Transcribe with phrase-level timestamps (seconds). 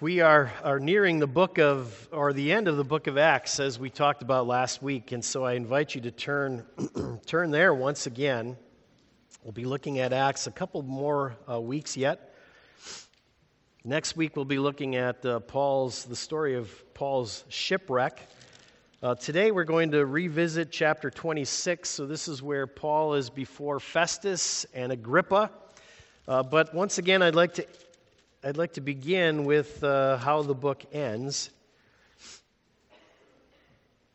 [0.00, 3.58] We are, are nearing the book of, or the end of the book of Acts,
[3.58, 5.10] as we talked about last week.
[5.10, 6.64] And so I invite you to turn,
[7.26, 8.56] turn there once again.
[9.42, 12.32] We'll be looking at Acts a couple more uh, weeks yet.
[13.84, 18.22] Next week, we'll be looking at uh, Paul's, the story of Paul's shipwreck.
[19.02, 21.90] Uh, today, we're going to revisit chapter 26.
[21.90, 25.50] So, this is where Paul is before Festus and Agrippa.
[26.28, 27.66] Uh, but once again, I'd like to
[28.44, 31.50] I'd like to begin with uh, how the book ends.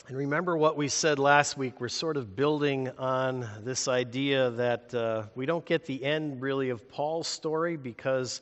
[0.08, 1.82] And remember what we said last week.
[1.82, 6.70] We're sort of building on this idea that uh, we don't get the end really
[6.70, 8.40] of Paul's story because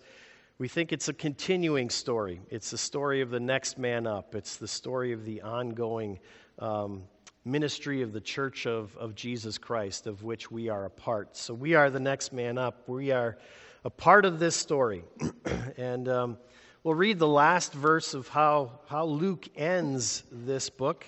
[0.59, 2.41] we think it's a continuing story.
[2.51, 6.19] It's the story of the next man up, it's the story of the ongoing
[6.59, 7.01] um,
[7.43, 11.35] ministry of the church of, of Jesus Christ, of which we are a part.
[11.35, 12.87] So we are the next man up.
[12.87, 13.39] We are
[13.83, 15.03] a part of this story.
[15.77, 16.37] and um,
[16.83, 21.05] we'll read the last verse of how, how Luke ends this book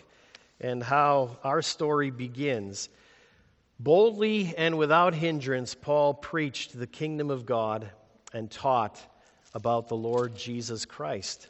[0.59, 2.89] and how our story begins.
[3.80, 7.89] Boldly and without hindrance, Paul preached the kingdom of God
[8.34, 9.00] and taught
[9.53, 11.50] about the Lord Jesus Christ.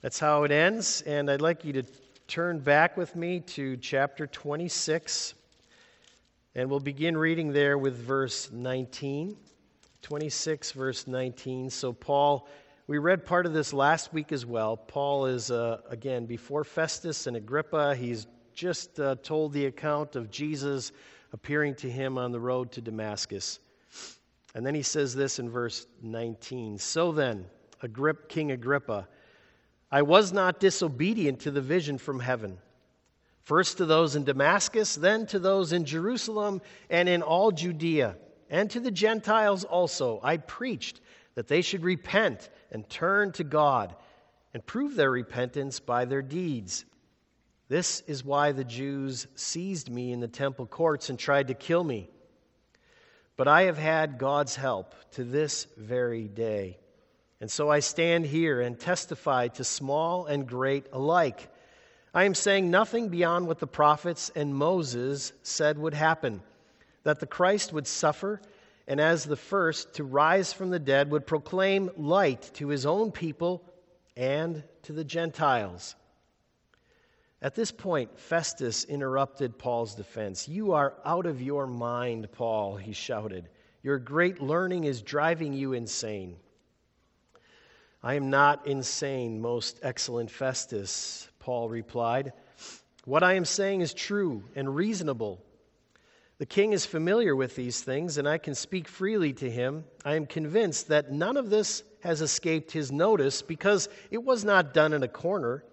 [0.00, 1.82] That's how it ends, and I'd like you to
[2.28, 5.34] turn back with me to chapter 26,
[6.54, 9.36] and we'll begin reading there with verse 19.
[10.04, 11.70] 26, verse 19.
[11.70, 12.46] So, Paul,
[12.86, 14.76] we read part of this last week as well.
[14.76, 17.96] Paul is, uh, again, before Festus and Agrippa.
[17.96, 20.92] He's just uh, told the account of Jesus
[21.32, 23.60] appearing to him on the road to Damascus.
[24.54, 27.46] And then he says this in verse 19 So then,
[28.28, 29.08] King Agrippa,
[29.90, 32.58] I was not disobedient to the vision from heaven.
[33.40, 36.60] First to those in Damascus, then to those in Jerusalem
[36.90, 38.16] and in all Judea
[38.50, 41.00] and to the Gentiles also, I preached
[41.34, 43.94] that they should repent and turn to God
[44.52, 46.84] and prove their repentance by their deeds.
[47.68, 51.82] This is why the Jews seized me in the temple courts and tried to kill
[51.82, 52.08] me.
[53.36, 56.78] But I have had God's help to this very day.
[57.40, 61.48] And so I stand here and testify to small and great alike.
[62.14, 66.42] I am saying nothing beyond what the prophets and Moses said would happen
[67.04, 68.40] that the Christ would suffer,
[68.86, 73.12] and as the first to rise from the dead, would proclaim light to his own
[73.12, 73.64] people
[74.16, 75.94] and to the Gentiles.
[77.40, 80.48] At this point, Festus interrupted Paul's defense.
[80.48, 83.48] You are out of your mind, Paul, he shouted.
[83.82, 86.36] Your great learning is driving you insane.
[88.02, 92.32] I am not insane, most excellent Festus, Paul replied.
[93.04, 95.44] What I am saying is true and reasonable.
[96.38, 99.84] The king is familiar with these things, and I can speak freely to him.
[100.04, 104.74] I am convinced that none of this has escaped his notice because it was not
[104.74, 105.64] done in a corner.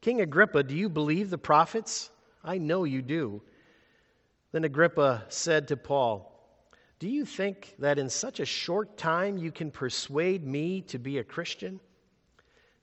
[0.00, 2.10] King Agrippa, do you believe the prophets?
[2.42, 3.42] I know you do.
[4.50, 6.28] Then Agrippa said to Paul,
[6.98, 11.18] Do you think that in such a short time you can persuade me to be
[11.18, 11.78] a Christian?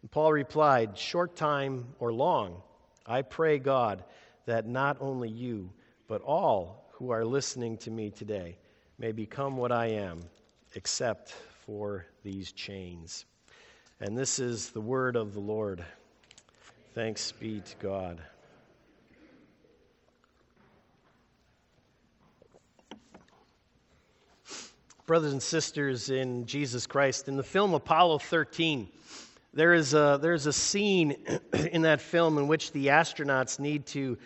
[0.02, 2.62] And Paul replied, Short time or long,
[3.06, 4.06] I pray God
[4.46, 5.72] that not only you,
[6.08, 8.58] but all who are listening to me today
[8.98, 10.20] may become what I am,
[10.76, 11.32] except
[11.66, 13.26] for these chains.
[14.02, 15.82] And this is the word of the Lord.
[16.94, 18.22] Thanks be to God.
[25.06, 28.90] Brothers and sisters in Jesus Christ, in the film Apollo 13,
[29.54, 31.16] there is a, there's a scene
[31.54, 34.18] in that film in which the astronauts need to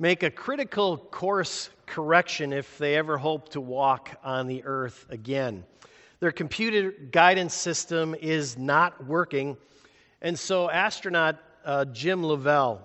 [0.00, 5.64] make a critical course correction if they ever hope to walk on the earth again.
[6.20, 9.56] Their computer guidance system is not working,
[10.22, 12.80] and so astronaut uh, Jim Lovell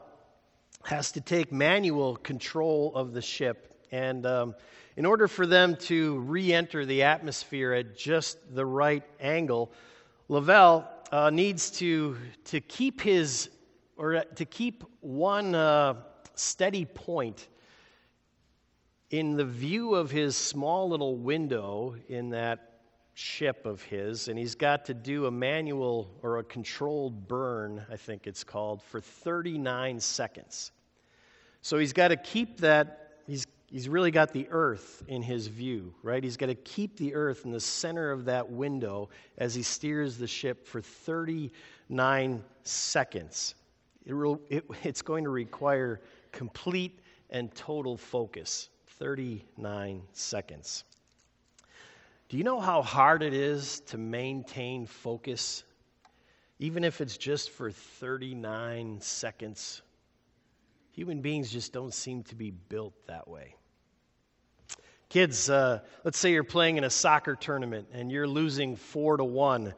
[0.85, 3.75] has to take manual control of the ship.
[3.91, 4.56] And um,
[4.97, 9.72] in order for them to re enter the atmosphere at just the right angle,
[10.29, 13.49] Lovell uh, needs to, to keep his,
[13.97, 15.53] or to keep one.
[15.53, 15.93] Uh,
[16.35, 17.47] steady point
[19.09, 22.80] in the view of his small little window in that
[23.14, 27.96] ship of his, and he's got to do a manual or a controlled burn, I
[27.96, 30.72] think it's called, for 39 seconds.
[31.62, 35.94] So he's got to keep that, he's, he's really got the earth in his view,
[36.02, 36.24] right?
[36.24, 40.18] He's got to keep the earth in the center of that window as he steers
[40.18, 43.53] the ship for 39 seconds.
[44.05, 44.14] It,
[44.50, 46.02] it, it's going to require
[46.32, 48.70] complete and total focus
[49.00, 50.84] 39 seconds.
[52.29, 55.64] Do you know how hard it is to maintain focus
[56.64, 59.82] even if it's just for 39 seconds.
[60.91, 63.56] Human beings just don't seem to be built that way.
[65.09, 69.26] Kids, uh, let's say you're playing in a soccer tournament and you're losing four to
[69.26, 69.73] one.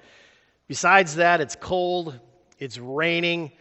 [0.68, 2.20] Besides that, it's cold,
[2.60, 3.52] it's raining.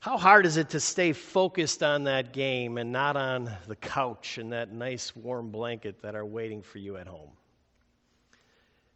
[0.00, 4.38] How hard is it to stay focused on that game and not on the couch
[4.38, 7.28] and that nice warm blanket that are waiting for you at home?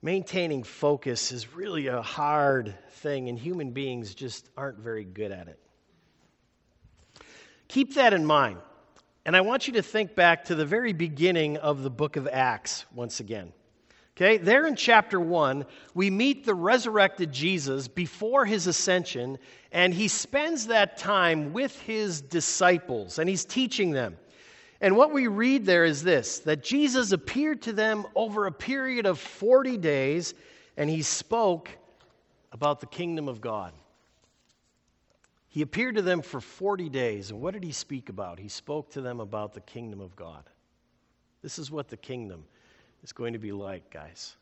[0.00, 5.46] Maintaining focus is really a hard thing, and human beings just aren't very good at
[5.46, 5.58] it.
[7.68, 8.60] Keep that in mind.
[9.26, 12.26] And I want you to think back to the very beginning of the book of
[12.28, 13.52] Acts once again.
[14.16, 19.38] Okay, there in chapter 1, we meet the resurrected Jesus before his ascension,
[19.72, 24.16] and he spends that time with his disciples, and he's teaching them.
[24.80, 29.04] And what we read there is this that Jesus appeared to them over a period
[29.04, 30.34] of 40 days,
[30.76, 31.70] and he spoke
[32.52, 33.72] about the kingdom of God.
[35.48, 38.38] He appeared to them for 40 days, and what did he speak about?
[38.38, 40.44] He spoke to them about the kingdom of God.
[41.42, 42.44] This is what the kingdom
[43.04, 44.34] is going to be like, guys.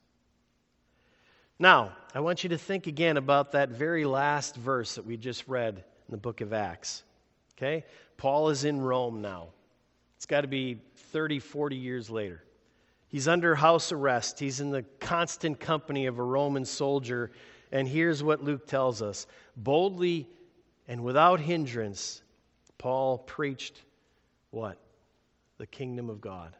[1.58, 5.46] Now, I want you to think again about that very last verse that we just
[5.48, 7.02] read in the book of Acts.
[7.58, 7.84] Okay?
[8.16, 9.48] Paul is in Rome now.
[10.16, 10.80] It's got to be
[11.10, 12.42] 30, 40 years later.
[13.08, 14.38] He's under house arrest.
[14.38, 17.32] He's in the constant company of a Roman soldier.
[17.72, 19.26] And here's what Luke tells us
[19.56, 20.28] boldly
[20.88, 22.22] and without hindrance,
[22.78, 23.82] Paul preached
[24.50, 24.78] what?
[25.58, 26.56] The kingdom of God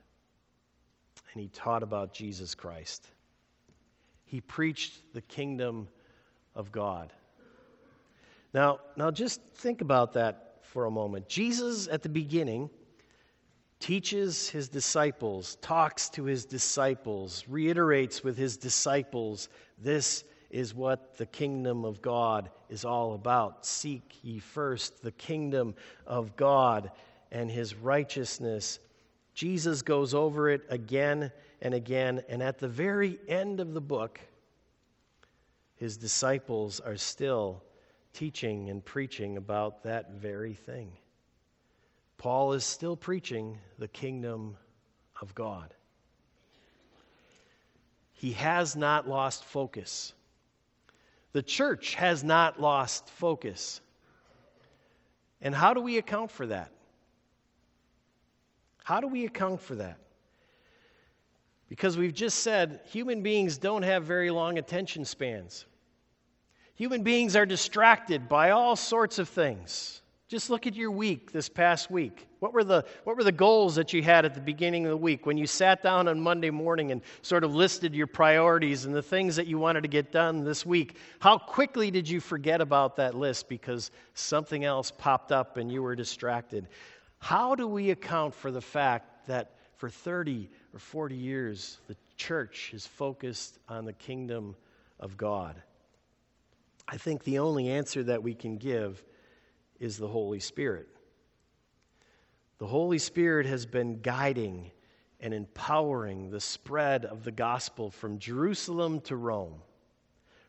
[1.32, 3.06] and he taught about Jesus Christ.
[4.24, 5.88] He preached the kingdom
[6.54, 7.12] of God.
[8.54, 11.28] Now, now just think about that for a moment.
[11.28, 12.70] Jesus at the beginning
[13.78, 19.48] teaches his disciples, talks to his disciples, reiterates with his disciples,
[19.78, 23.66] this is what the kingdom of God is all about.
[23.66, 25.74] Seek ye first the kingdom
[26.06, 26.90] of God
[27.32, 28.78] and his righteousness
[29.34, 34.20] Jesus goes over it again and again, and at the very end of the book,
[35.76, 37.62] his disciples are still
[38.12, 40.92] teaching and preaching about that very thing.
[42.18, 44.56] Paul is still preaching the kingdom
[45.20, 45.74] of God.
[48.12, 50.14] He has not lost focus.
[51.32, 53.80] The church has not lost focus.
[55.40, 56.70] And how do we account for that?
[58.84, 59.98] How do we account for that?
[61.68, 65.64] Because we've just said human beings don't have very long attention spans.
[66.74, 70.02] Human beings are distracted by all sorts of things.
[70.28, 72.26] Just look at your week this past week.
[72.40, 74.96] What were, the, what were the goals that you had at the beginning of the
[74.96, 78.94] week when you sat down on Monday morning and sort of listed your priorities and
[78.94, 80.96] the things that you wanted to get done this week?
[81.20, 85.82] How quickly did you forget about that list because something else popped up and you
[85.82, 86.66] were distracted?
[87.22, 92.72] How do we account for the fact that for 30 or 40 years the church
[92.74, 94.56] is focused on the kingdom
[94.98, 95.54] of God?
[96.88, 99.04] I think the only answer that we can give
[99.78, 100.88] is the Holy Spirit.
[102.58, 104.72] The Holy Spirit has been guiding
[105.20, 109.62] and empowering the spread of the gospel from Jerusalem to Rome,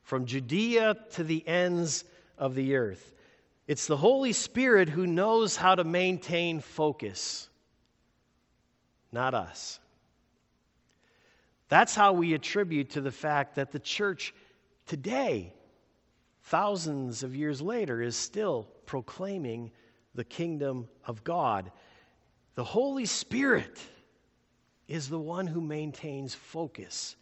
[0.01, 2.03] from Judea to the ends
[2.35, 3.13] of the earth.
[3.67, 7.49] It's the Holy Spirit who knows how to maintain focus,
[9.11, 9.79] not us.
[11.69, 14.33] That's how we attribute to the fact that the church
[14.85, 15.53] today,
[16.43, 19.71] thousands of years later, is still proclaiming
[20.13, 21.71] the kingdom of God.
[22.55, 23.79] The Holy Spirit
[24.89, 27.15] is the one who maintains focus.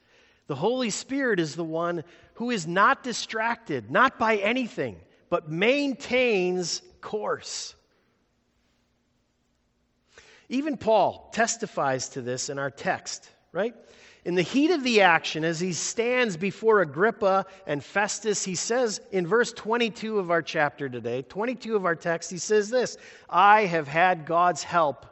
[0.47, 4.97] The Holy Spirit is the one who is not distracted, not by anything
[5.31, 7.73] but maintains course.
[10.49, 13.73] Even Paul testifies to this in our text, right?
[14.25, 18.99] In the heat of the action, as he stands before Agrippa and Festus, he says
[19.13, 22.97] in verse 22 of our chapter today, 22 of our text, he says this
[23.29, 25.05] I have had God's help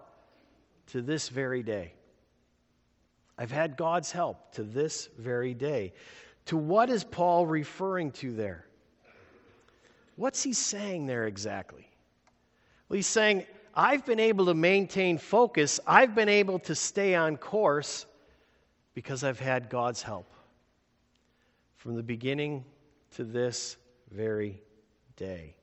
[0.87, 1.93] to this very day.
[3.37, 5.93] I've had God's help to this very day.
[6.47, 8.65] To what is Paul referring to there?
[10.19, 11.87] What's he saying there exactly?
[12.89, 17.37] Well, he's saying, I've been able to maintain focus, I've been able to stay on
[17.37, 18.05] course
[18.93, 20.29] because I've had God's help
[21.77, 22.65] from the beginning
[23.15, 23.77] to this
[24.11, 24.61] very
[25.15, 25.55] day.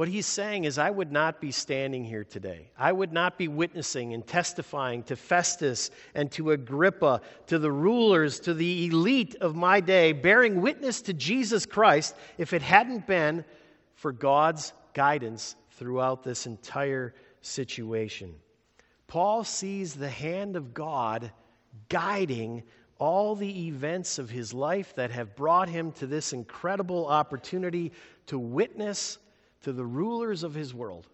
[0.00, 2.70] What he's saying is, I would not be standing here today.
[2.78, 8.40] I would not be witnessing and testifying to Festus and to Agrippa, to the rulers,
[8.40, 13.44] to the elite of my day, bearing witness to Jesus Christ if it hadn't been
[13.92, 18.34] for God's guidance throughout this entire situation.
[19.06, 21.30] Paul sees the hand of God
[21.90, 22.62] guiding
[22.98, 27.92] all the events of his life that have brought him to this incredible opportunity
[28.28, 29.18] to witness
[29.62, 31.06] to the rulers of his world.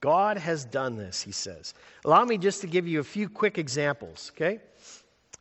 [0.00, 1.74] God has done this, he says.
[2.04, 4.60] Allow me just to give you a few quick examples, okay?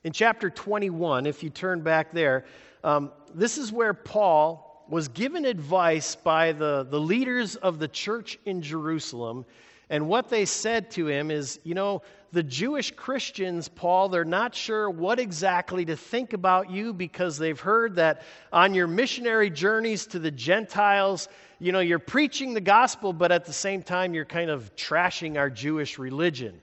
[0.03, 2.45] In chapter 21, if you turn back there,
[2.83, 8.39] um, this is where Paul was given advice by the, the leaders of the church
[8.45, 9.45] in Jerusalem.
[9.89, 14.53] And what they said to him is, you know, the Jewish Christians, Paul, they're not
[14.53, 20.07] sure what exactly to think about you because they've heard that on your missionary journeys
[20.07, 21.29] to the Gentiles,
[21.59, 25.37] you know, you're preaching the gospel, but at the same time, you're kind of trashing
[25.37, 26.61] our Jewish religion.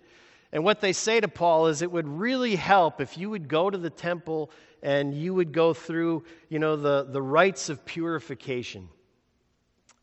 [0.52, 3.70] And what they say to Paul is it would really help if you would go
[3.70, 4.50] to the temple
[4.82, 8.88] and you would go through, you know, the, the rites of purification.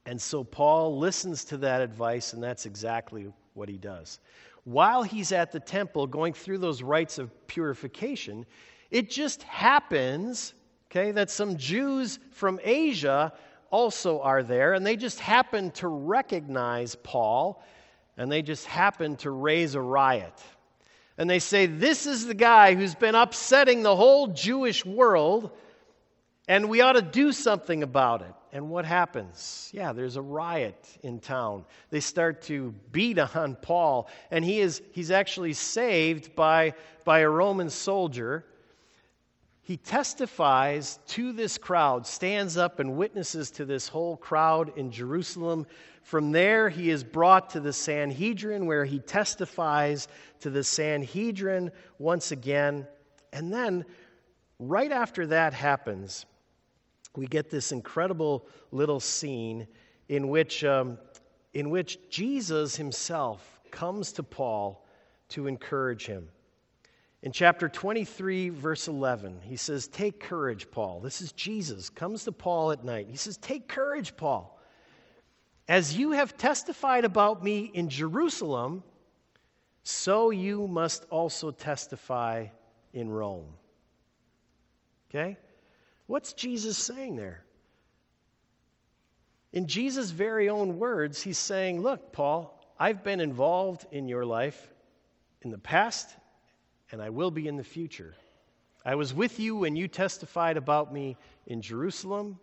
[0.08, 4.20] And so Paul listens to that advice, and that's exactly what he does
[4.64, 8.46] while he's at the temple going through those rites of purification,
[8.90, 10.54] it just happens,
[10.92, 13.34] okay, that some Jews from Asia
[13.72, 17.64] also are there, and they just happen to recognize Paul,
[18.18, 20.34] and they just happen to raise a riot.
[21.18, 25.52] And they say, This is the guy who's been upsetting the whole Jewish world,
[26.48, 28.34] and we ought to do something about it.
[28.54, 29.70] And what happens?
[29.74, 31.64] Yeah, there's a riot in town.
[31.90, 36.74] They start to beat on Paul, and he is, he's actually saved by,
[37.06, 38.46] by a Roman soldier.
[39.62, 45.66] He testifies to this crowd, stands up and witnesses to this whole crowd in Jerusalem.
[46.04, 50.10] From there, he is brought to the Sanhedrin, where he testifies
[50.42, 52.86] to the Sanhedrin once again.
[53.32, 53.86] And then,
[54.60, 56.26] right after that happens,
[57.16, 59.68] we get this incredible little scene
[60.10, 60.98] in which, um,
[61.54, 64.86] in which Jesus himself comes to Paul
[65.30, 66.30] to encourage him.
[67.24, 71.02] In chapter 23, verse 11, he says, Take courage, Paul.
[71.02, 73.08] This is Jesus, comes to Paul at night.
[73.10, 74.60] He says, Take courage, Paul.
[75.68, 78.84] As you have testified about me in Jerusalem,
[79.84, 82.48] so you must also testify
[82.94, 83.54] in Rome.
[85.10, 85.38] Okay?
[86.12, 87.42] What's Jesus saying there?
[89.54, 94.74] In Jesus' very own words, he's saying, Look, Paul, I've been involved in your life
[95.42, 96.10] in the past,
[96.92, 98.14] and I will be in the future.
[98.84, 101.16] I was with you when you testified about me
[101.48, 102.40] in Jerusalem,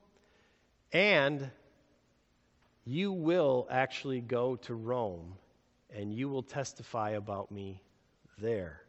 [0.90, 1.50] and
[2.86, 5.34] you will actually go to Rome
[5.94, 7.82] and you will testify about me
[8.38, 8.80] there.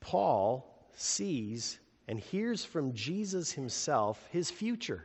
[0.00, 1.78] Paul sees
[2.08, 5.04] and hears from Jesus himself his future.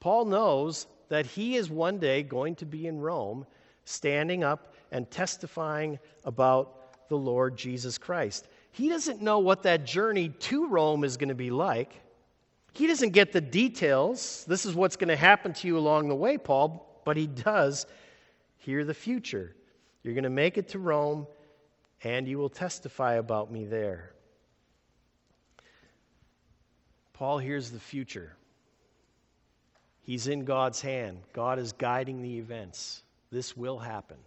[0.00, 3.46] Paul knows that he is one day going to be in Rome,
[3.84, 8.48] standing up and testifying about the Lord Jesus Christ.
[8.70, 12.00] He doesn't know what that journey to Rome is going to be like.
[12.74, 14.44] He doesn't get the details.
[14.46, 17.86] This is what's going to happen to you along the way, Paul, but he does
[18.58, 19.54] hear the future.
[20.02, 21.26] You're going to make it to Rome,
[22.04, 24.12] and you will testify about me there.
[27.18, 28.36] Paul hears the future.
[30.02, 31.18] He's in God's hand.
[31.32, 33.02] God is guiding the events.
[33.32, 34.18] This will happen.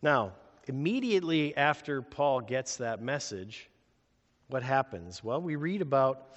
[0.00, 0.34] Now,
[0.68, 3.68] immediately after Paul gets that message,
[4.46, 5.24] what happens?
[5.24, 6.36] Well, we read about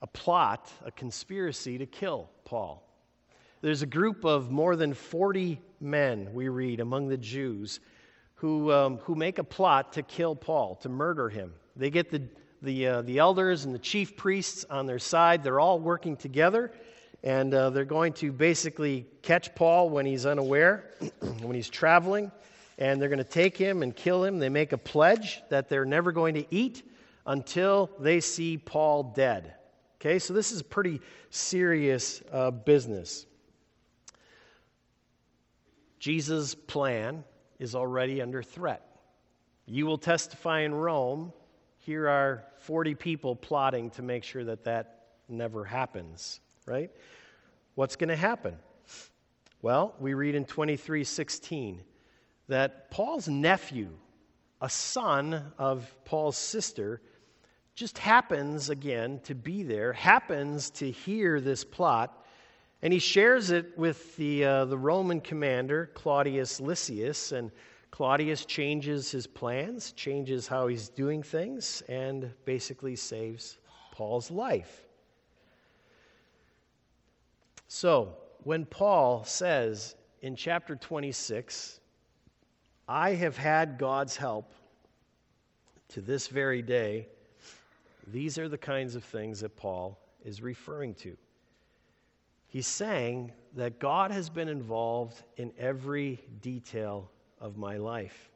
[0.00, 2.88] a plot, a conspiracy to kill Paul.
[3.62, 7.80] There's a group of more than 40 men, we read, among the Jews
[8.36, 11.52] who, um, who make a plot to kill Paul, to murder him.
[11.74, 12.22] They get the
[12.62, 15.42] the, uh, the elders and the chief priests on their side.
[15.42, 16.72] They're all working together,
[17.22, 20.90] and uh, they're going to basically catch Paul when he's unaware,
[21.40, 22.30] when he's traveling,
[22.78, 24.38] and they're going to take him and kill him.
[24.38, 26.82] They make a pledge that they're never going to eat
[27.26, 29.54] until they see Paul dead.
[30.00, 33.26] Okay, so this is pretty serious uh, business.
[35.98, 37.24] Jesus' plan
[37.58, 38.82] is already under threat.
[39.66, 41.32] You will testify in Rome
[41.86, 46.90] here are 40 people plotting to make sure that that never happens, right?
[47.76, 48.56] What's going to happen?
[49.62, 51.78] Well, we read in 23:16
[52.48, 53.90] that Paul's nephew,
[54.60, 57.00] a son of Paul's sister,
[57.76, 62.26] just happens again to be there, happens to hear this plot,
[62.82, 67.52] and he shares it with the, uh, the Roman commander, Claudius Lysias, and
[67.96, 73.56] Claudius changes his plans, changes how he's doing things, and basically saves
[73.90, 74.82] Paul's life.
[77.68, 81.80] So, when Paul says in chapter 26,
[82.86, 84.52] I have had God's help
[85.88, 87.08] to this very day,
[88.08, 91.16] these are the kinds of things that Paul is referring to.
[92.48, 98.30] He's saying that God has been involved in every detail of my life.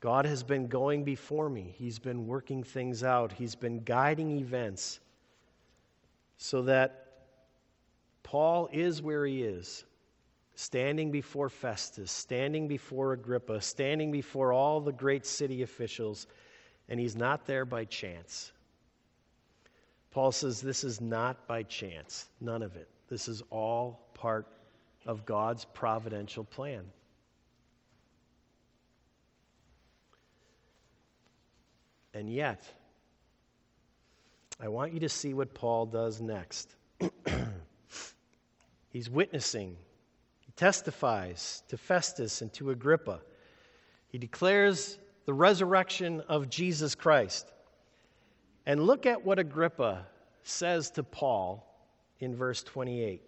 [0.00, 1.74] God has been going before me.
[1.78, 3.32] He's been working things out.
[3.32, 4.98] He's been guiding events
[6.38, 7.06] so that
[8.24, 9.84] Paul is where he is,
[10.56, 16.26] standing before Festus, standing before Agrippa, standing before all the great city officials,
[16.88, 18.50] and he's not there by chance.
[20.10, 22.88] Paul says this is not by chance, none of it.
[23.08, 24.46] This is all part
[25.06, 26.84] of God's providential plan.
[32.14, 32.64] And yet,
[34.60, 36.74] I want you to see what Paul does next.
[38.90, 39.76] He's witnessing,
[40.40, 43.20] he testifies to Festus and to Agrippa.
[44.08, 47.50] He declares the resurrection of Jesus Christ.
[48.66, 50.06] And look at what Agrippa
[50.42, 51.66] says to Paul
[52.20, 53.22] in verse 28.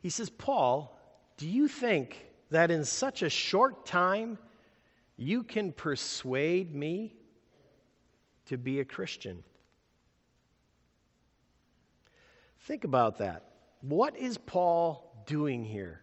[0.00, 0.98] He says, Paul,
[1.36, 4.38] do you think that in such a short time
[5.20, 7.14] you can persuade me
[8.46, 9.44] to be a Christian.
[12.60, 13.44] Think about that.
[13.82, 16.00] What is Paul doing here?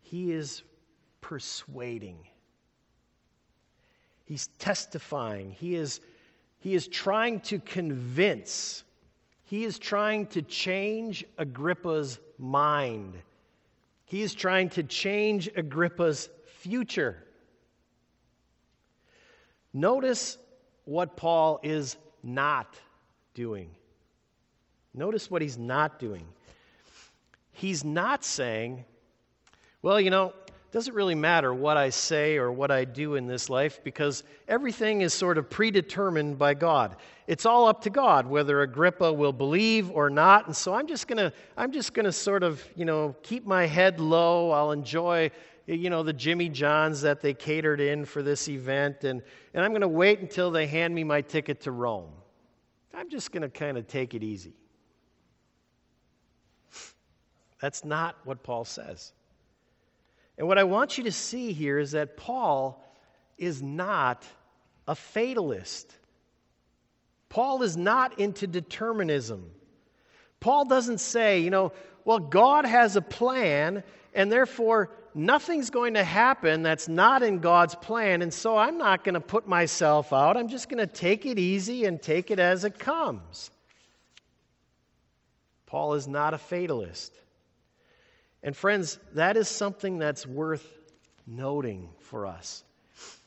[0.00, 0.62] He is
[1.20, 2.26] persuading.
[4.24, 5.50] He's testifying.
[5.50, 6.00] He is,
[6.58, 8.82] he is trying to convince.
[9.44, 13.18] He is trying to change Agrippa's mind.
[14.06, 17.24] He is trying to change Agrippa's future.
[19.72, 20.38] Notice
[20.84, 22.76] what Paul is not
[23.34, 23.70] doing.
[24.94, 26.24] Notice what he's not doing.
[27.52, 28.84] He's not saying,
[29.82, 33.26] well, you know, it doesn't really matter what I say or what I do in
[33.26, 36.96] this life because everything is sort of predetermined by God.
[37.26, 40.46] It's all up to God whether Agrippa will believe or not.
[40.46, 43.46] And so I'm just going to I'm just going to sort of, you know, keep
[43.46, 44.50] my head low.
[44.50, 45.30] I'll enjoy
[45.76, 49.72] you know, the Jimmy Johns that they catered in for this event, and, and I'm
[49.72, 52.10] going to wait until they hand me my ticket to Rome.
[52.94, 54.54] I'm just going to kind of take it easy.
[57.60, 59.12] That's not what Paul says.
[60.38, 62.82] And what I want you to see here is that Paul
[63.36, 64.24] is not
[64.86, 65.94] a fatalist.
[67.28, 69.50] Paul is not into determinism.
[70.40, 71.72] Paul doesn't say, you know,
[72.04, 73.82] well, God has a plan,
[74.14, 79.04] and therefore nothing's going to happen that's not in God's plan, and so I'm not
[79.04, 80.36] going to put myself out.
[80.36, 83.50] I'm just going to take it easy and take it as it comes.
[85.66, 87.12] Paul is not a fatalist.
[88.42, 90.66] And friends, that is something that's worth
[91.26, 92.64] noting for us.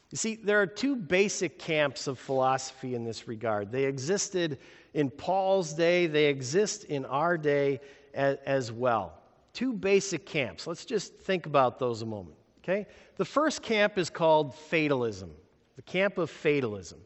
[0.09, 3.71] You see, there are two basic camps of philosophy in this regard.
[3.71, 4.57] They existed
[4.93, 7.79] in Paul's day, they exist in our day
[8.13, 9.20] as, well
[9.53, 10.67] two basic camps.
[10.67, 12.37] Let's just think about those a moment.
[12.63, 12.87] Okay?
[13.17, 15.31] The first camp is called fatalism,
[15.75, 16.99] the camp of fatalism.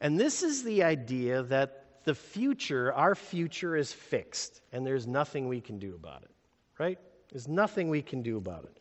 [0.00, 5.48] And this is the idea that the future, our future, is fixed, and there's nothing
[5.48, 6.30] we can do about it,
[6.78, 6.98] right?
[7.32, 8.78] There's nothing we can do about it.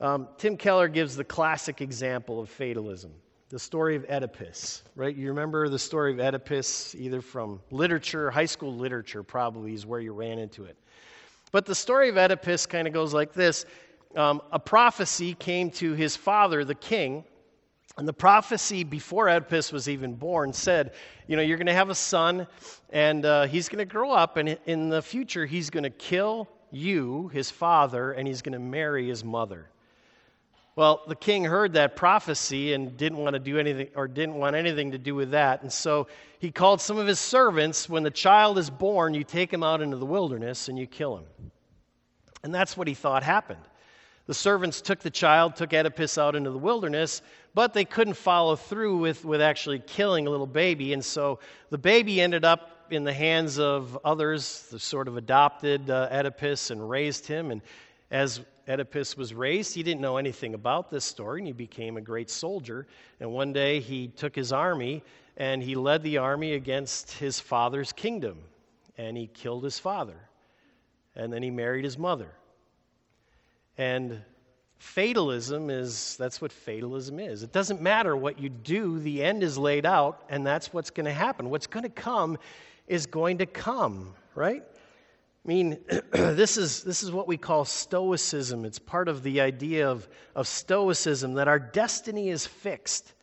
[0.00, 3.12] Um, Tim Keller gives the classic example of fatalism
[3.50, 5.16] the story of Oedipus, right?
[5.16, 10.00] You remember the story of Oedipus, either from literature, high school literature, probably is where
[10.00, 10.76] you ran into it.
[11.52, 13.64] But the story of Oedipus kind of goes like this
[14.16, 17.24] um, A prophecy came to his father, the king.
[17.96, 20.92] And the prophecy before Oedipus was even born said,
[21.26, 22.46] you know, you're going to have a son,
[22.90, 26.48] and uh, he's going to grow up, and in the future, he's going to kill
[26.70, 29.68] you, his father, and he's going to marry his mother.
[30.78, 34.54] Well, the king heard that prophecy and didn't want to do anything, or didn't want
[34.54, 35.62] anything to do with that.
[35.62, 36.06] And so
[36.38, 37.88] he called some of his servants.
[37.88, 41.16] When the child is born, you take him out into the wilderness and you kill
[41.16, 41.24] him.
[42.44, 43.58] And that's what he thought happened.
[44.26, 47.22] The servants took the child, took Oedipus out into the wilderness,
[47.54, 50.92] but they couldn't follow through with, with actually killing a little baby.
[50.92, 55.90] And so the baby ended up in the hands of others, the sort of adopted
[55.90, 57.50] uh, Oedipus and raised him.
[57.50, 57.62] And
[58.12, 62.00] as Oedipus was raised, he didn't know anything about this story, and he became a
[62.00, 62.86] great soldier.
[63.20, 65.02] And one day he took his army
[65.38, 68.38] and he led the army against his father's kingdom,
[68.98, 70.16] and he killed his father.
[71.14, 72.32] And then he married his mother.
[73.78, 74.20] And
[74.78, 77.44] fatalism is that's what fatalism is.
[77.44, 81.06] It doesn't matter what you do, the end is laid out, and that's what's going
[81.06, 81.50] to happen.
[81.50, 82.36] What's going to come
[82.88, 84.64] is going to come, right?
[85.48, 85.78] I mean,
[86.12, 88.66] this is, this is what we call Stoicism.
[88.66, 90.06] It's part of the idea of,
[90.36, 93.14] of Stoicism that our destiny is fixed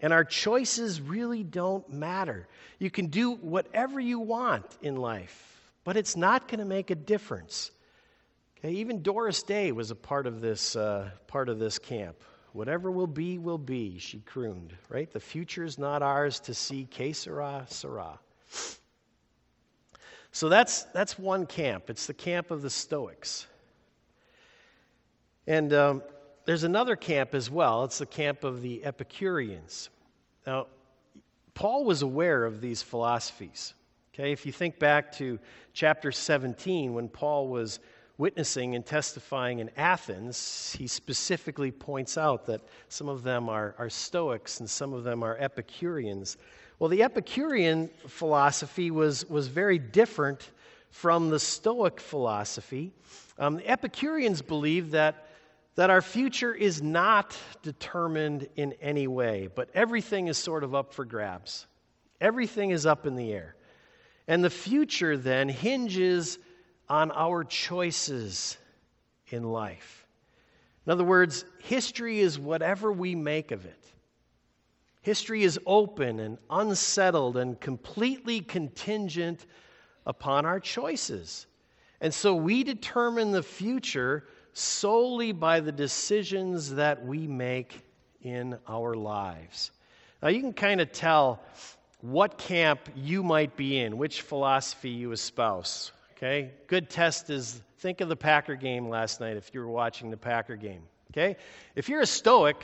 [0.00, 2.46] and our choices really don't matter.
[2.78, 6.94] You can do whatever you want in life, but it's not going to make a
[6.94, 7.70] difference.
[8.58, 12.16] Okay, even Doris Day was a part of this, uh, part of this camp.
[12.52, 15.10] Whatever will be, will be, she crooned, right?
[15.10, 18.18] The future is not ours to see, que sera, sera.
[20.32, 21.88] So that's, that's one camp.
[21.88, 23.46] It's the camp of the Stoics.
[25.46, 26.02] And um,
[26.44, 27.84] there's another camp as well.
[27.84, 29.90] It's the camp of the Epicureans.
[30.46, 30.66] Now,
[31.54, 33.74] Paul was aware of these philosophies.
[34.14, 35.38] Okay, if you think back to
[35.72, 37.80] chapter 17, when Paul was
[38.18, 43.90] witnessing and testifying in Athens, he specifically points out that some of them are, are
[43.90, 46.38] Stoics and some of them are Epicureans.
[46.78, 50.50] Well, the Epicurean philosophy was, was very different
[50.90, 52.92] from the Stoic philosophy.
[53.38, 55.28] Um, the Epicureans believed that,
[55.76, 60.92] that our future is not determined in any way, but everything is sort of up
[60.92, 61.66] for grabs.
[62.20, 63.56] Everything is up in the air.
[64.28, 66.38] And the future then hinges
[66.88, 68.58] on our choices
[69.28, 70.06] in life.
[70.84, 73.82] In other words, history is whatever we make of it.
[75.06, 79.46] History is open and unsettled and completely contingent
[80.04, 81.46] upon our choices.
[82.00, 87.82] And so we determine the future solely by the decisions that we make
[88.22, 89.70] in our lives.
[90.24, 91.40] Now, you can kind of tell
[92.00, 95.92] what camp you might be in, which philosophy you espouse.
[96.16, 96.50] Okay?
[96.66, 100.16] Good test is think of the Packer game last night if you were watching the
[100.16, 100.82] Packer game.
[101.12, 101.36] Okay?
[101.76, 102.56] If you're a Stoic,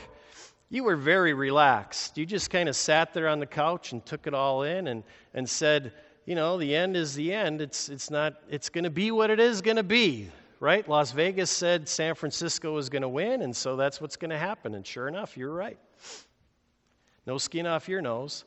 [0.73, 2.17] you were very relaxed.
[2.17, 5.03] You just kind of sat there on the couch and took it all in and,
[5.35, 5.93] and said,
[6.25, 7.61] you know, the end is the end.
[7.61, 10.89] It's, it's not, it's going to be what it is going to be, right?
[10.89, 14.37] Las Vegas said San Francisco was going to win, and so that's what's going to
[14.37, 14.73] happen.
[14.73, 15.77] And sure enough, you're right.
[17.27, 18.43] No skin off your nose.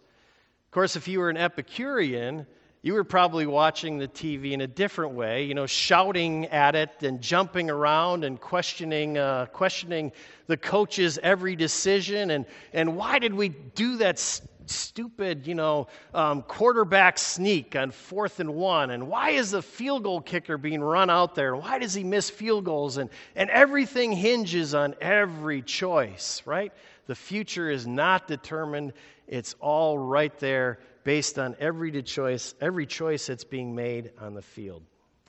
[0.65, 2.45] Of course, if you were an Epicurean,
[2.87, 7.03] you were probably watching the TV in a different way, you know, shouting at it
[7.03, 10.13] and jumping around and questioning, uh, questioning
[10.47, 12.31] the coach's every decision.
[12.31, 17.91] And, and why did we do that st- stupid, you know, um, quarterback sneak on
[17.91, 18.93] fourth and one?
[18.93, 21.55] And why is the field goal kicker being run out there?
[21.55, 22.99] And why does he miss field goals?
[22.99, 26.73] And, and everything hinges on every choice, right?
[27.09, 28.93] The future is not determined,
[29.27, 34.43] it's all right there based on every choice, every choice that's being made on the
[34.43, 34.83] field.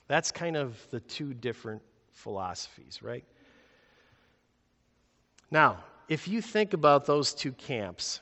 [0.08, 3.24] That's kind of the two different philosophies, right?
[5.52, 8.18] Now, if you think about those two camps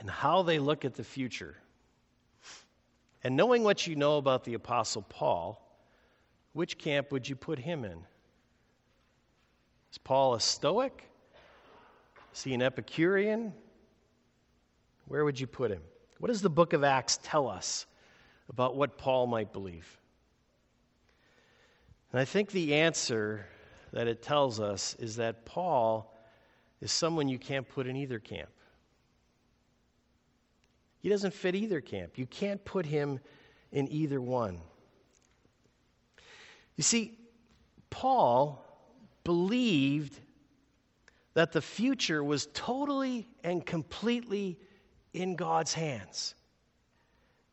[0.00, 1.54] and how they look at the future,
[3.22, 5.64] and knowing what you know about the Apostle Paul,
[6.54, 7.98] which camp would you put him in?
[9.92, 11.08] Is Paul a Stoic?
[12.34, 13.52] Is he an Epicurean?
[15.06, 15.82] Where would you put him?
[16.22, 17.84] What does the book of Acts tell us
[18.48, 19.98] about what Paul might believe?
[22.12, 23.44] And I think the answer
[23.92, 26.16] that it tells us is that Paul
[26.80, 28.50] is someone you can't put in either camp.
[31.00, 32.16] He doesn't fit either camp.
[32.16, 33.18] You can't put him
[33.72, 34.60] in either one.
[36.76, 37.18] You see,
[37.90, 38.64] Paul
[39.24, 40.20] believed
[41.34, 44.60] that the future was totally and completely
[45.12, 46.34] in God's hands.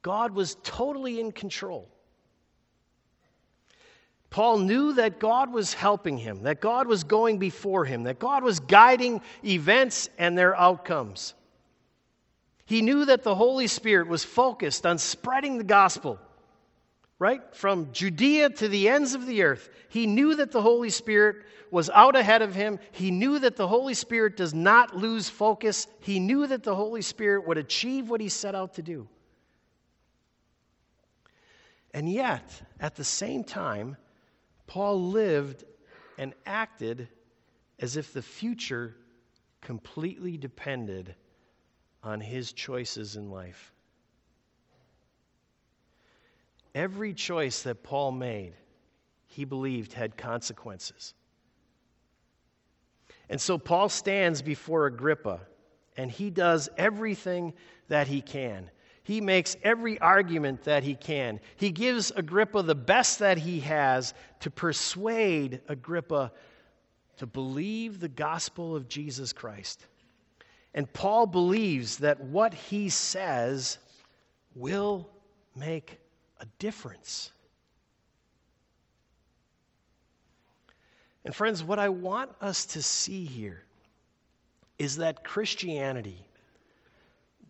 [0.02, 1.90] God was totally in control.
[4.30, 8.44] Paul knew that God was helping him, that God was going before him, that God
[8.44, 11.34] was guiding events and their outcomes.
[12.66, 16.20] He knew that the Holy Spirit was focused on spreading the gospel
[17.20, 17.42] right?
[17.54, 19.70] From Judea to the ends of the earth.
[19.90, 22.80] He knew that the Holy Spirit was out ahead of him.
[22.92, 25.88] He knew that the Holy Spirit does not lose focus.
[26.00, 29.08] He knew that the Holy Spirit would achieve what he set out to do.
[31.94, 33.98] And yet, at the same time,
[34.66, 35.66] Paul lived
[36.18, 37.10] and acted
[37.80, 38.96] as if the future
[39.62, 41.16] completely depended
[42.04, 43.74] on his choices in life.
[46.76, 48.54] Every choice that Paul made,
[49.28, 51.14] he believed had consequences.
[53.30, 55.42] And so Paul stands before Agrippa
[55.98, 57.54] and he does everything
[57.90, 58.72] that he can.
[59.04, 61.40] He makes every argument that he can.
[61.56, 66.32] He gives Agrippa the best that he has to persuade Agrippa
[67.18, 69.86] to believe the gospel of Jesus Christ.
[70.74, 73.80] And Paul believes that what he says
[74.56, 75.10] will
[75.56, 76.00] make
[76.40, 77.32] a difference.
[81.26, 83.64] And, friends, what I want us to see here
[84.78, 86.26] is that Christianity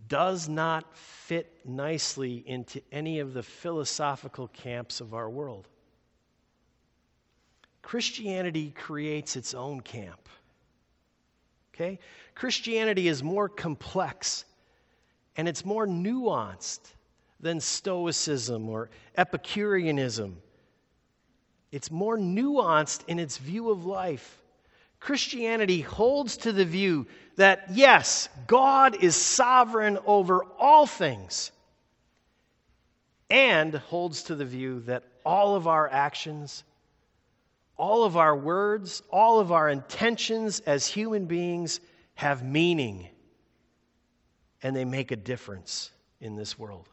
[0.07, 5.67] does not fit nicely into any of the philosophical camps of our world.
[7.83, 10.27] Christianity creates its own camp.
[11.73, 11.99] Okay?
[12.33, 14.45] Christianity is more complex
[15.37, 16.95] and it's more nuanced
[17.39, 20.41] than Stoicism or Epicureanism.
[21.71, 24.41] It's more nuanced in its view of life.
[24.99, 31.51] Christianity holds to the view that, yes, God is sovereign over all things,
[33.29, 36.63] and holds to the view that all of our actions,
[37.77, 41.79] all of our words, all of our intentions as human beings
[42.15, 43.07] have meaning,
[44.61, 46.89] and they make a difference in this world.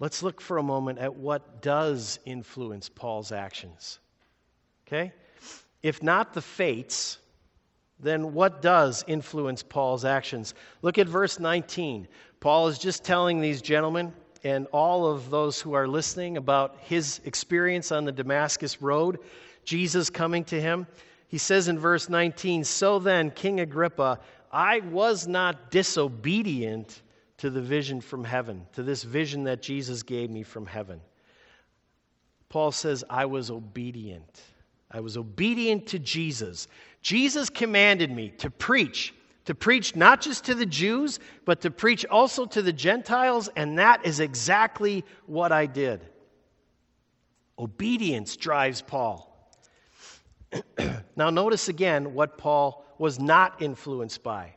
[0.00, 3.98] Let's look for a moment at what does influence Paul's actions.
[4.86, 5.12] Okay?
[5.82, 7.18] If not the fates,
[8.00, 10.54] then what does influence Paul's actions?
[10.82, 12.06] Look at verse 19.
[12.40, 14.12] Paul is just telling these gentlemen
[14.44, 19.18] and all of those who are listening about his experience on the Damascus Road,
[19.64, 20.86] Jesus coming to him.
[21.26, 24.20] He says in verse 19, So then, King Agrippa,
[24.52, 27.02] I was not disobedient
[27.38, 31.00] to the vision from heaven, to this vision that Jesus gave me from heaven.
[32.48, 34.42] Paul says, I was obedient.
[34.90, 36.66] I was obedient to Jesus.
[37.02, 42.04] Jesus commanded me to preach, to preach not just to the Jews, but to preach
[42.06, 46.00] also to the Gentiles, and that is exactly what I did.
[47.58, 49.26] Obedience drives Paul.
[51.16, 54.54] now, notice again what Paul was not influenced by.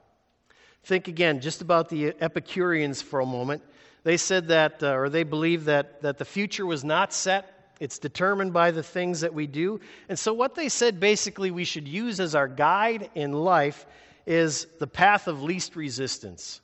[0.84, 3.62] Think again just about the Epicureans for a moment.
[4.04, 8.00] They said that, uh, or they believed that, that the future was not set, it's
[8.00, 9.80] determined by the things that we do.
[10.08, 13.86] And so, what they said basically we should use as our guide in life
[14.26, 16.62] is the path of least resistance.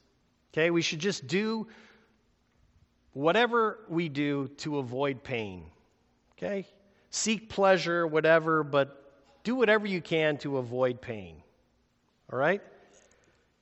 [0.54, 1.68] Okay, we should just do
[3.14, 5.66] whatever we do to avoid pain.
[6.38, 6.68] Okay?
[7.10, 9.12] Seek pleasure, whatever, but
[9.44, 11.42] do whatever you can to avoid pain.
[12.32, 12.62] All right?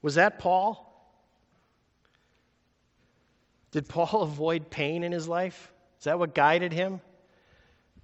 [0.05, 1.11] Was that Paul?
[3.71, 5.73] Did Paul avoid pain in his life?
[5.97, 7.01] Is that what guided him?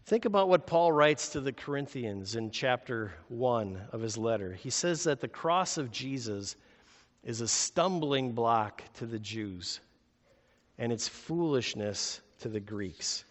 [0.08, 4.52] Think about what Paul writes to the Corinthians in chapter 1 of his letter.
[4.52, 6.56] He says that the cross of Jesus
[7.24, 9.80] is a stumbling block to the Jews,
[10.80, 13.26] and it's foolishness to the Greeks.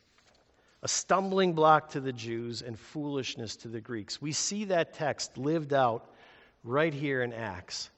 [0.85, 4.23] A stumbling block to the Jews and foolishness to the Greeks.
[4.23, 6.15] We see that text lived out
[6.63, 7.91] right here in Acts.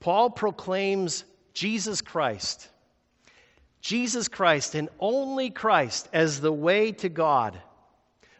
[0.00, 2.68] Paul proclaims Jesus Christ,
[3.80, 7.60] Jesus Christ and only Christ as the way to God.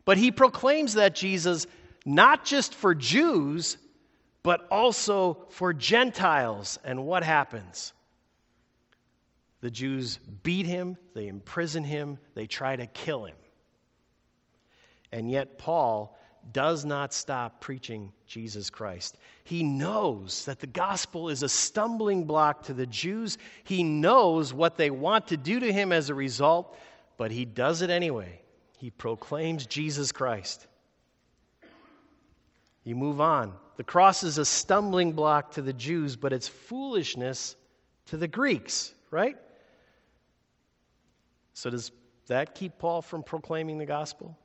[0.05, 1.67] But he proclaims that Jesus
[2.05, 3.77] not just for Jews,
[4.43, 6.79] but also for Gentiles.
[6.83, 7.93] And what happens?
[9.61, 13.37] The Jews beat him, they imprison him, they try to kill him.
[15.13, 16.18] And yet, Paul
[16.53, 19.17] does not stop preaching Jesus Christ.
[19.45, 23.39] He knows that the gospel is a stumbling block to the Jews.
[23.65, 26.77] He knows what they want to do to him as a result,
[27.17, 28.41] but he does it anyway.
[28.79, 30.67] He proclaims Jesus Christ.
[32.85, 33.53] You move on.
[33.77, 37.57] The cross is a stumbling block to the Jews, but it's foolishness
[38.07, 39.37] to the Greeks, right?
[41.53, 41.93] So, does
[42.29, 44.39] that keep Paul from proclaiming the gospel?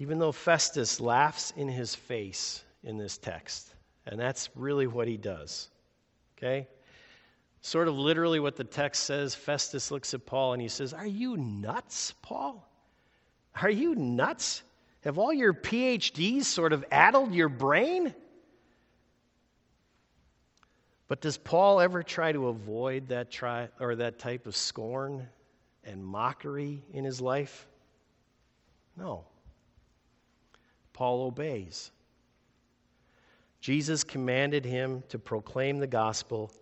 [0.00, 3.74] Even though Festus laughs in his face in this text.
[4.06, 5.68] And that's really what he does.
[6.36, 6.66] Okay?
[7.60, 11.06] Sort of literally what the text says Festus looks at Paul and he says, Are
[11.06, 12.66] you nuts, Paul?
[13.60, 14.62] Are you nuts?
[15.02, 18.14] Have all your PhDs sort of addled your brain?
[21.08, 25.28] But does Paul ever try to avoid that try or that type of scorn
[25.84, 27.66] and mockery in his life?
[28.96, 29.24] No.
[31.00, 31.90] Paul obeys.
[33.62, 36.52] Jesus commanded him to proclaim the gospel,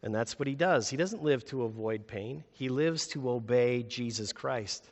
[0.00, 0.88] and that's what he does.
[0.88, 4.88] He doesn't live to avoid pain, he lives to obey Jesus Christ.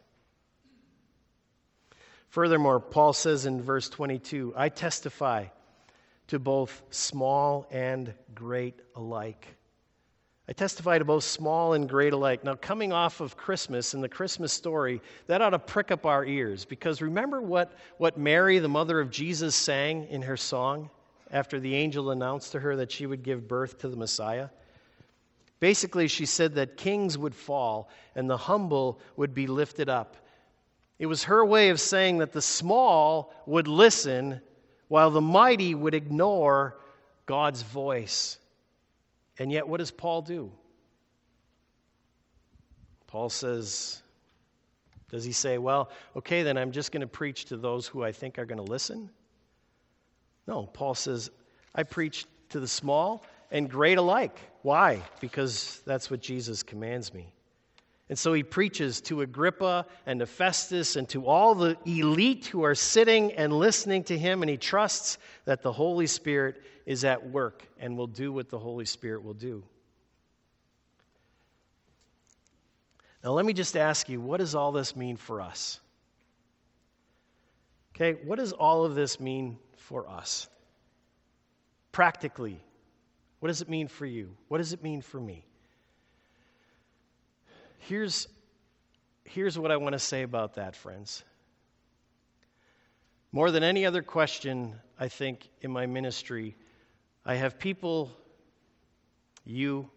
[2.31, 5.45] Furthermore, Paul says in verse 22 I testify
[6.27, 9.47] to both small and great alike.
[10.49, 12.43] I testify to both small and great alike.
[12.43, 16.25] Now, coming off of Christmas and the Christmas story, that ought to prick up our
[16.25, 20.91] ears because remember what, what Mary, the mother of Jesus, sang in her song
[21.31, 24.49] after the angel announced to her that she would give birth to the Messiah?
[25.61, 30.17] Basically, she said that kings would fall and the humble would be lifted up.
[30.99, 34.41] It was her way of saying that the small would listen
[34.89, 36.77] while the mighty would ignore
[37.27, 38.39] God's voice.
[39.39, 40.53] And yet, what does Paul do?
[43.07, 44.03] Paul says,
[45.11, 48.13] Does he say, Well, okay, then I'm just going to preach to those who I
[48.13, 49.11] think are going to listen?
[50.47, 51.31] No, Paul says,
[51.75, 54.39] I preach to the small and great alike.
[54.63, 55.03] Why?
[55.21, 57.33] Because that's what Jesus commands me.
[58.13, 62.63] And so he preaches to Agrippa and to Festus and to all the elite who
[62.63, 67.31] are sitting and listening to him, and he trusts that the Holy Spirit is at
[67.31, 69.65] work and will do what the Holy Spirit will do.
[73.25, 75.81] Now, let me just ask you what does all this mean for us?
[77.97, 80.51] Okay, what does all of this mean for us?
[81.93, 82.63] Practically,
[83.41, 84.37] what does it mean for you?
[84.49, 85.47] What does it mean for me?
[87.89, 88.29] Here's,
[89.25, 91.25] here's what I want to say about that, friends.
[93.33, 96.55] More than any other question, I think, in my ministry,
[97.25, 98.13] I have people,
[99.45, 99.91] you,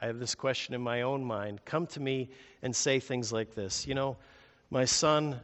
[0.00, 2.30] I have this question in my own mind, come to me
[2.62, 4.16] and say things like this You know,
[4.70, 5.40] my son,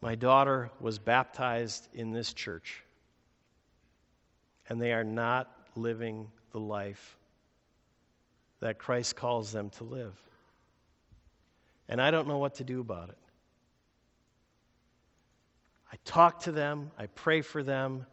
[0.00, 2.82] my daughter was baptized in this church,
[4.68, 7.16] and they are not living the life
[8.58, 10.20] that Christ calls them to live
[11.88, 13.18] and I don't know what to do about it.
[15.92, 18.06] I talk to them, I pray for them,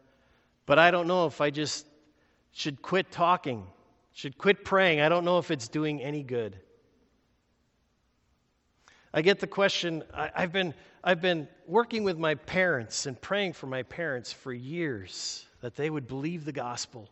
[0.65, 1.87] but I don't know if I just
[2.51, 3.65] should quit talking,
[4.13, 5.01] should quit praying.
[5.01, 6.57] I don't know if it's doing any good.
[9.13, 13.53] I get the question I, have been, I've been working with my parents and praying
[13.53, 17.09] for my parents for years that they would believe the gospel,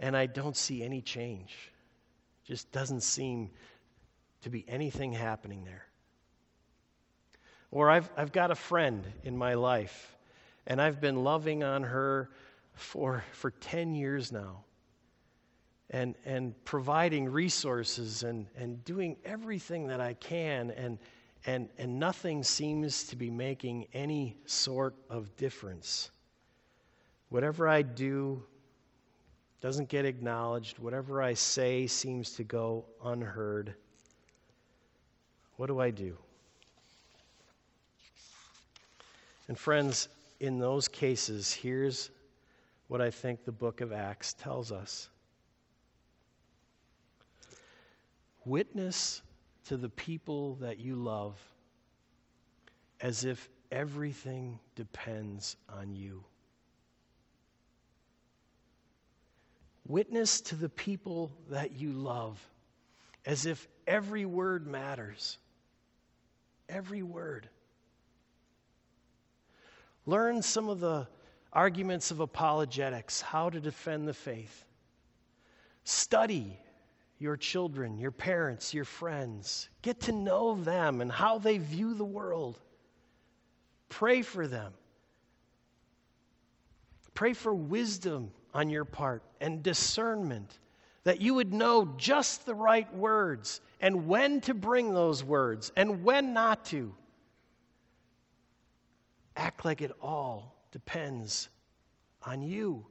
[0.00, 1.54] and I don't see any change.
[2.44, 3.50] Just doesn't seem
[4.42, 5.86] to be anything happening there.
[7.70, 10.16] Or I've, I've got a friend in my life,
[10.66, 12.30] and I've been loving on her
[12.74, 14.64] for, for 10 years now
[15.90, 20.98] and, and providing resources and, and doing everything that I can, and,
[21.46, 26.10] and, and nothing seems to be making any sort of difference.
[27.28, 28.42] Whatever I do
[29.60, 33.74] doesn't get acknowledged, whatever I say seems to go unheard.
[35.56, 36.16] What do I do?
[39.48, 40.08] And, friends,
[40.40, 42.10] in those cases, here's
[42.88, 45.08] what I think the book of Acts tells us
[48.44, 49.22] Witness
[49.64, 51.36] to the people that you love
[53.00, 56.22] as if everything depends on you.
[59.88, 62.40] Witness to the people that you love
[63.24, 65.38] as if every word matters.
[66.68, 67.48] Every word.
[70.04, 71.08] Learn some of the
[71.52, 74.64] arguments of apologetics, how to defend the faith.
[75.84, 76.58] Study
[77.18, 79.68] your children, your parents, your friends.
[79.82, 82.60] Get to know them and how they view the world.
[83.88, 84.72] Pray for them.
[87.14, 90.58] Pray for wisdom on your part and discernment
[91.06, 96.02] that you would know just the right words and when to bring those words and
[96.02, 96.92] when not to.
[99.36, 101.48] Act like it all depends
[102.22, 102.84] on you.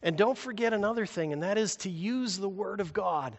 [0.00, 3.36] And don't forget another thing, and that is to use the Word of God.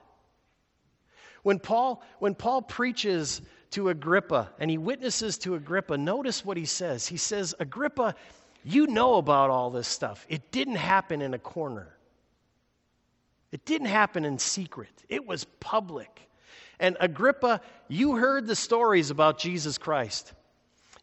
[1.44, 6.66] When Paul, when Paul preaches to Agrippa and he witnesses to Agrippa, notice what he
[6.66, 7.08] says.
[7.08, 8.14] He says, Agrippa,
[8.66, 10.26] you know about all this stuff.
[10.28, 11.94] It didn't happen in a corner.
[13.52, 16.22] It didn't happen in secret, it was public.
[16.80, 20.34] And Agrippa, you heard the stories about Jesus Christ.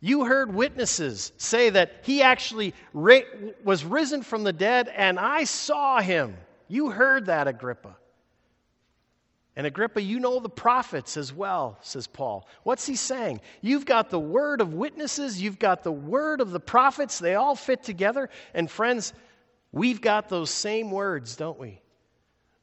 [0.01, 6.01] You heard witnesses say that he actually was risen from the dead, and I saw
[6.01, 6.37] him.
[6.69, 7.97] You heard that, Agrippa.
[9.57, 12.47] And Agrippa, you know the prophets as well, says Paul.
[12.65, 13.41] What's he saying?
[13.63, 17.55] You've got the word of witnesses, you've got the word of the prophets, they all
[17.55, 18.31] fit together.
[18.53, 19.13] And friends,
[19.73, 21.81] we've got those same words, don't we?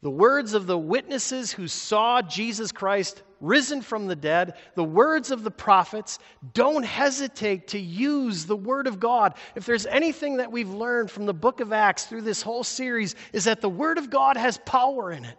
[0.01, 5.29] The words of the witnesses who saw Jesus Christ risen from the dead, the words
[5.29, 6.17] of the prophets,
[6.53, 9.35] don't hesitate to use the Word of God.
[9.55, 13.15] If there's anything that we've learned from the book of Acts through this whole series,
[13.31, 15.37] is that the Word of God has power in it.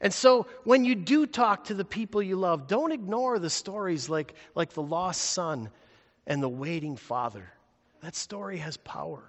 [0.00, 4.08] And so when you do talk to the people you love, don't ignore the stories
[4.08, 5.70] like, like the lost son
[6.26, 7.50] and the waiting father.
[8.02, 9.22] That story has power.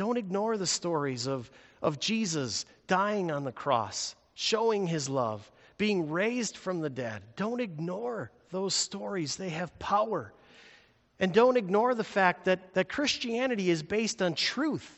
[0.00, 1.50] Don't ignore the stories of,
[1.82, 7.22] of Jesus dying on the cross, showing his love, being raised from the dead.
[7.36, 10.32] Don't ignore those stories, they have power.
[11.18, 14.90] And don't ignore the fact that, that Christianity is based on truth.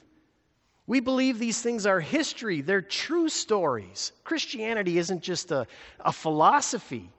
[0.87, 4.13] We believe these things are history, they're true stories.
[4.23, 5.67] Christianity isn't just a,
[5.99, 7.11] a philosophy,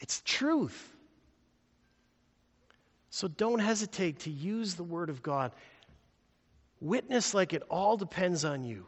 [0.00, 0.88] it's truth.
[3.10, 5.52] So don't hesitate to use the Word of God.
[6.82, 8.86] Witness like it all depends on you.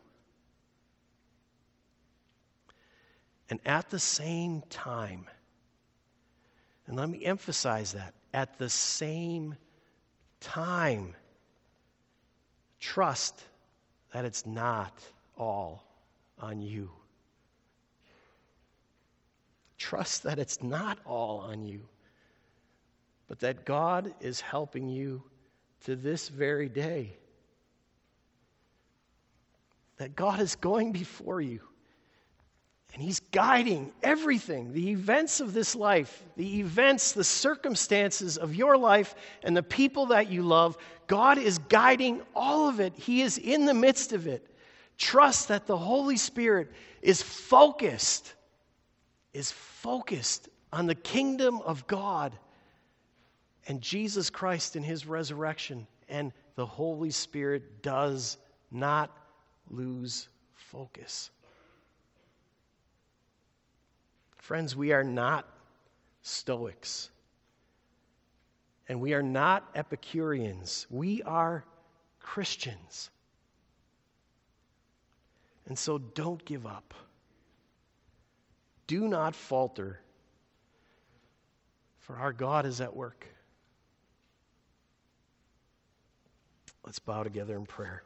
[3.49, 5.27] And at the same time,
[6.87, 9.55] and let me emphasize that, at the same
[10.41, 11.15] time,
[12.81, 13.43] trust
[14.13, 15.03] that it's not
[15.39, 15.87] all
[16.39, 16.91] on you.
[19.79, 21.89] Trust that it's not all on you
[23.29, 25.23] but that God is helping you
[25.85, 27.17] to this very day.
[29.99, 31.61] That God is going before you.
[32.93, 38.77] And He's guiding everything the events of this life, the events, the circumstances of your
[38.77, 40.77] life, and the people that you love.
[41.07, 42.95] God is guiding all of it.
[42.97, 44.49] He is in the midst of it.
[44.97, 46.71] Trust that the Holy Spirit
[47.03, 48.35] is focused,
[49.33, 52.33] is focused on the kingdom of God
[53.67, 55.87] and Jesus Christ in his resurrection.
[56.09, 58.39] And the Holy Spirit does
[58.71, 59.11] not
[59.71, 61.31] lose focus.
[64.37, 65.49] Friends, we are not
[66.23, 67.11] Stoics.
[68.89, 70.87] And we are not Epicureans.
[70.91, 71.65] We are
[72.21, 73.11] Christians.
[75.67, 76.95] And so don't give up.
[78.87, 80.01] Do not falter,
[82.01, 83.27] for our God is at work.
[86.85, 88.03] Let's bow together in prayer.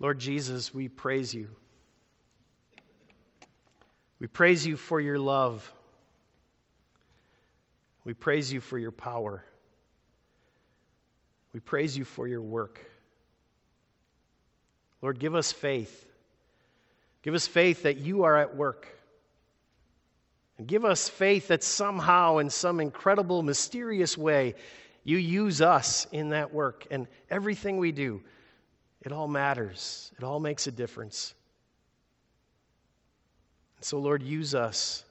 [0.00, 1.48] Lord Jesus, we praise you.
[4.18, 5.70] We praise you for your love.
[8.04, 9.44] We praise you for your power.
[11.52, 12.80] We praise you for your work.
[15.02, 16.06] Lord, give us faith.
[17.22, 18.88] Give us faith that you are at work.
[20.56, 24.54] And give us faith that somehow, in some incredible, mysterious way,
[25.04, 26.86] you use us in that work.
[26.90, 28.22] And everything we do,
[29.02, 31.34] it all matters, it all makes a difference.
[33.76, 35.04] And so, Lord, use us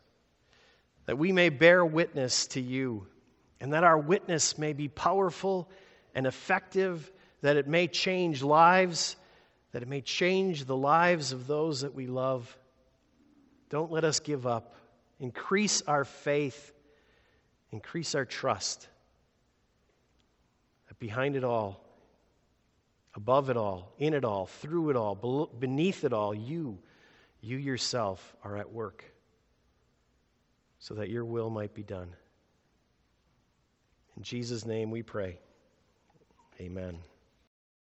[1.06, 3.08] that we may bear witness to you,
[3.60, 5.68] and that our witness may be powerful
[6.14, 7.12] and effective,
[7.42, 9.16] that it may change lives,
[9.72, 12.56] that it may change the lives of those that we love.
[13.70, 14.76] Don't let us give up.
[15.20, 16.74] Increase our faith,
[17.72, 18.88] increase our trust
[20.88, 21.84] that behind it all,
[23.16, 26.78] above it all, in it all, through it all, beneath it all, you,
[27.42, 29.04] you yourself are at work
[30.80, 32.10] so that your will might be done.
[34.16, 35.40] In Jesus' name we pray.
[36.60, 37.00] Amen.